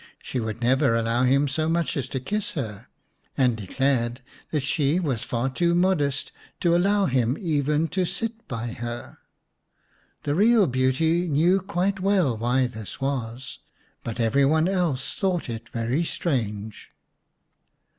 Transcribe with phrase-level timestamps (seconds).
[0.23, 2.87] She would never allow him so much as to kiss her,
[3.37, 6.31] and declared that she was far too modest
[6.61, 9.19] to allow him even to sit by her.
[10.23, 13.59] The real beauty knew quite well why this was,
[14.03, 16.89] but every one else thought it very strange.